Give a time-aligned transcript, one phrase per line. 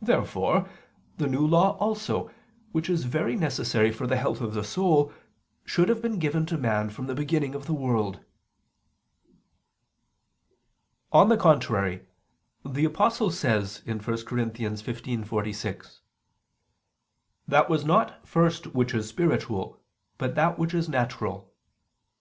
[0.00, 0.68] Therefore
[1.18, 2.28] the New Law also,
[2.72, 5.12] which is very necessary for the health of the soul,
[5.64, 8.18] should have been given to man from the beginning of the world.
[11.12, 12.04] On the contrary,
[12.64, 14.14] The Apostle says (1 Cor.
[14.14, 16.00] 15:46):
[17.46, 19.78] "That was not first which is spiritual,
[20.18, 21.54] but that which is natural."